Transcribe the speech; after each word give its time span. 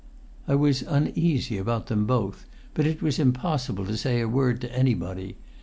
I 0.47 0.55
was 0.55 0.81
uneasy 0.81 1.59
about 1.59 1.85
them 1.85 2.07
both; 2.07 2.47
but 2.73 2.87
it 2.87 3.03
was 3.03 3.19
impossible 3.19 3.85
to 3.85 3.95
say 3.95 4.19
a 4.19 4.27
word 4.27 4.59
to 4.61 4.75
anybody. 4.75 5.37